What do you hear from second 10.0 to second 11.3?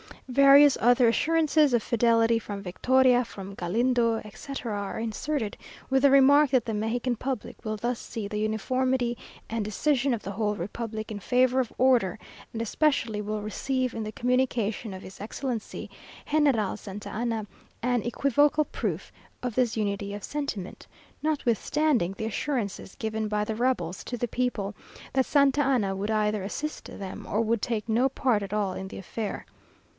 of the whole republic in